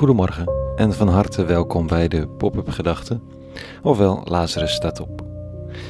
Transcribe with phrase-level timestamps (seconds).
[0.00, 3.22] Goedemorgen en van harte welkom bij de Pop-up Gedachten,
[3.82, 5.24] ofwel Lazarus staat op.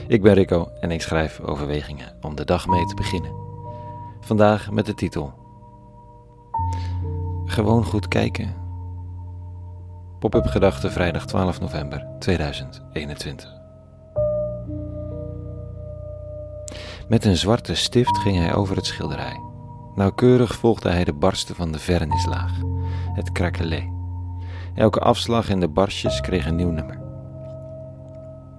[0.09, 3.33] Ik ben Rico en ik schrijf overwegingen om de dag mee te beginnen.
[4.21, 5.33] Vandaag met de titel
[7.45, 8.55] Gewoon goed kijken.
[10.19, 13.59] Pop-up Gedachten vrijdag 12 november 2021.
[17.09, 19.41] Met een zwarte stift ging hij over het schilderij.
[19.95, 22.53] Nauwkeurig volgde hij de barsten van de vernislaag,
[23.15, 23.99] het krakelé.
[24.81, 26.99] Elke afslag in de barstjes kreeg een nieuw nummer.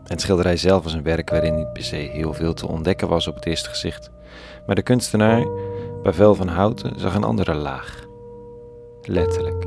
[0.04, 3.28] Het schilderij zelf was een werk waarin niet per se heel veel te ontdekken was
[3.28, 4.12] op het eerste gezicht,
[4.66, 5.48] maar de kunstenaar,
[6.04, 8.06] Pavel van Houten, zag een andere laag.
[9.02, 9.66] Letterlijk.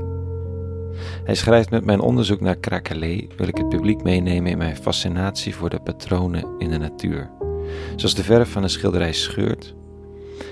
[1.24, 5.54] Hij schrijft met mijn onderzoek naar krakelé wil ik het publiek meenemen in mijn fascinatie
[5.54, 7.30] voor de patronen in de natuur.
[7.96, 9.74] Zoals de verf van een schilderij scheurt,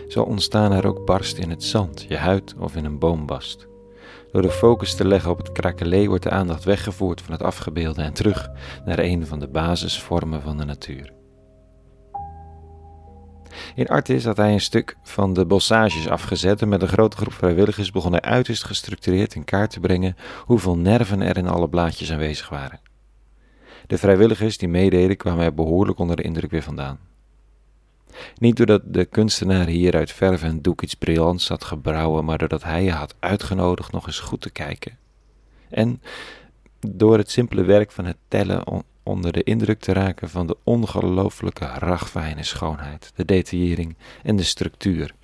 [0.08, 3.70] zo ontstaan er ook barsten in het zand, je huid of in een boombast.
[4.32, 8.02] Door de focus te leggen op het krakelé wordt de aandacht weggevoerd van het afgebeelde
[8.02, 8.50] en terug
[8.84, 11.12] naar een van de basisvormen van de natuur.
[13.74, 17.32] In Artis had hij een stuk van de bossages afgezet en met een grote groep
[17.32, 22.12] vrijwilligers begon hij uiterst gestructureerd in kaart te brengen hoeveel nerven er in alle blaadjes
[22.12, 22.80] aanwezig waren.
[23.86, 26.98] De vrijwilligers die meededen kwamen er behoorlijk onder de indruk weer vandaan.
[28.38, 32.62] Niet doordat de kunstenaar hier uit verf en doek iets briljants had gebrouwen, maar doordat
[32.62, 34.98] hij je had uitgenodigd nog eens goed te kijken.
[35.70, 36.02] En
[36.80, 41.64] door het simpele werk van het tellen onder de indruk te raken van de ongelooflijke
[41.64, 45.14] ragfijne schoonheid, de detaillering en de structuur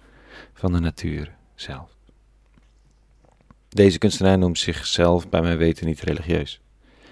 [0.55, 1.97] van de natuur zelf.
[3.69, 6.61] Deze kunstenaar noemt zichzelf bij mijn weten niet religieus.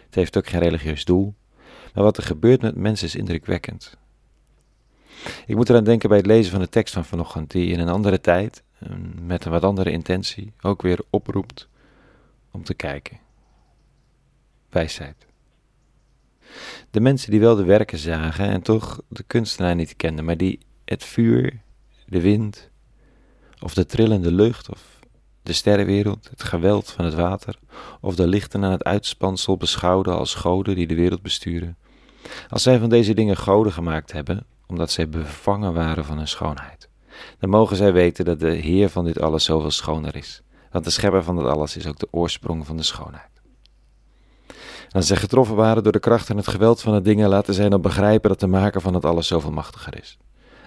[0.05, 1.35] Het heeft ook geen religieus doel,
[1.95, 3.97] maar wat er gebeurt met mensen is indrukwekkend.
[5.47, 7.89] Ik moet eraan denken bij het lezen van de tekst van vanochtend, die in een
[7.89, 8.63] andere tijd,
[9.21, 11.69] met een wat andere intentie, ook weer oproept
[12.51, 13.19] om te kijken.
[14.71, 15.27] Wijsheid.
[16.91, 20.59] De mensen die wel de werken zagen en toch de kunstenaar niet kenden, maar die
[20.85, 21.61] het vuur,
[22.07, 22.71] de wind,
[23.61, 24.99] of de trillende lucht, of
[25.43, 27.59] de sterrenwereld, het geweld van het water,
[28.01, 31.77] of de lichten aan het uitspansel beschouwden als goden die de wereld besturen.
[32.49, 36.89] Als zij van deze dingen goden gemaakt hebben, omdat zij bevangen waren van hun schoonheid.
[37.39, 40.43] Dan mogen zij weten dat de Heer van dit alles zoveel schoner is.
[40.71, 43.37] Want de schepper van dit alles is ook de oorsprong van de schoonheid.
[44.91, 47.69] Als zij getroffen waren door de kracht en het geweld van de dingen, laten zij
[47.69, 50.19] dan begrijpen dat de maker van het alles zoveel machtiger is.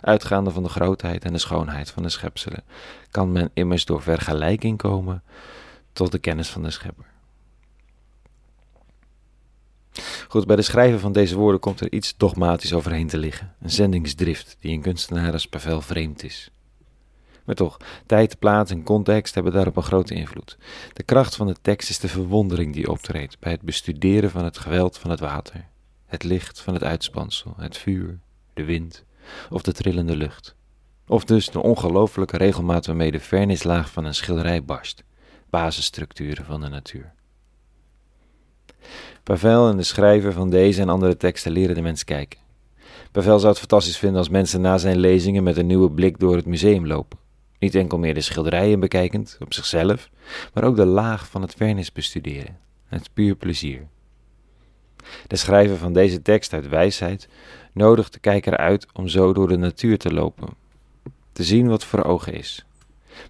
[0.01, 2.63] Uitgaande van de grootheid en de schoonheid van de schepselen,
[3.11, 5.23] kan men immers door vergelijking komen
[5.93, 7.05] tot de kennis van de schepper.
[10.31, 13.55] Goed, bij de schrijven van deze woorden komt er iets dogmatisch overheen te liggen.
[13.61, 16.51] Een zendingsdrift die in kunstenaar als Pavel vreemd is.
[17.45, 20.57] Maar toch, tijd, plaats en context hebben daarop een grote invloed.
[20.93, 24.57] De kracht van de tekst is de verwondering die optreedt bij het bestuderen van het
[24.57, 25.67] geweld van het water,
[26.05, 28.19] het licht van het uitspansel, het vuur,
[28.53, 29.03] de wind
[29.49, 30.55] of de trillende lucht.
[31.07, 35.03] Of dus de ongelooflijke regelmaat waarmee de vernislaag van een schilderij barst,
[35.49, 37.13] basisstructuren van de natuur.
[39.29, 42.39] Pavel en de schrijver van deze en andere teksten leren de mens kijken.
[43.11, 46.35] Pavel zou het fantastisch vinden als mensen na zijn lezingen met een nieuwe blik door
[46.35, 47.19] het museum lopen.
[47.59, 50.09] Niet enkel meer de schilderijen bekijkend, op zichzelf,
[50.53, 52.57] maar ook de laag van het vernis bestuderen.
[52.87, 53.87] Het puur plezier.
[55.27, 57.27] De schrijver van deze tekst uit wijsheid
[57.73, 60.47] nodigt de kijker uit om zo door de natuur te lopen,
[61.31, 62.65] te zien wat voor ogen is,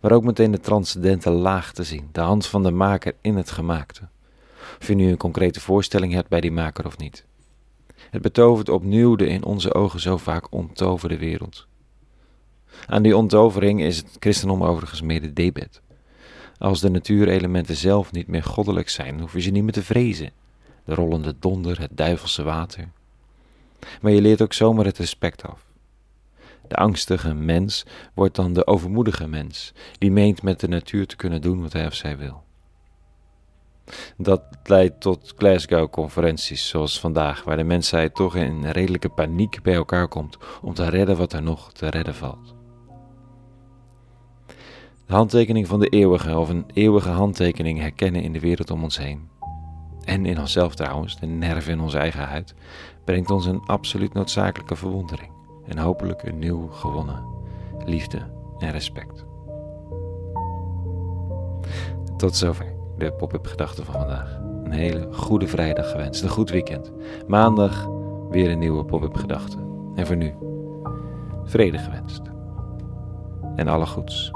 [0.02, 3.52] maar ook meteen de transcendente laag te zien, de hand van de maker in het
[3.52, 4.08] gemaakte
[4.80, 7.26] of je nu een concrete voorstelling hebt bij die maker of niet.
[8.10, 11.68] Het betovert opnieuw de in onze ogen zo vaak ontoverde wereld.
[12.86, 15.82] Aan die ontovering is het christendom overigens meer de debet.
[16.58, 20.32] Als de natuurelementen zelf niet meer goddelijk zijn, hoef je ze niet meer te vrezen.
[20.86, 22.90] De rollende donder, het duivelse water.
[24.02, 25.66] Maar je leert ook zomaar het respect af.
[26.68, 31.42] De angstige mens wordt dan de overmoedige mens, die meent met de natuur te kunnen
[31.42, 32.44] doen wat hij of zij wil.
[34.18, 40.08] Dat leidt tot Glasgow-conferenties zoals vandaag, waar de mensheid toch in redelijke paniek bij elkaar
[40.08, 42.56] komt om te redden wat er nog te redden valt.
[45.06, 48.98] De handtekening van de eeuwige of een eeuwige handtekening herkennen in de wereld om ons
[48.98, 49.30] heen.
[50.04, 52.54] En in onszelf trouwens, de nerven in onze eigen huid,
[53.06, 55.32] brengt ons een absoluut noodzakelijke verwondering
[55.68, 57.24] en hopelijk een nieuw gewonnen
[57.86, 59.26] liefde en respect.
[62.18, 64.40] Tot zover de pop-up gedachten van vandaag.
[64.64, 66.92] Een hele goede vrijdag gewenst, een goed weekend.
[67.28, 67.88] Maandag
[68.30, 69.58] weer een nieuwe pop-up gedachte.
[69.96, 70.34] En voor nu,
[71.44, 72.22] vrede gewenst.
[73.56, 74.32] En alle goeds.